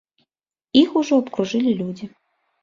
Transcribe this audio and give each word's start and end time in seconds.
Іх 0.81 0.89
ужо 1.01 1.19
абкружылі 1.25 1.75
людзі. 1.83 2.09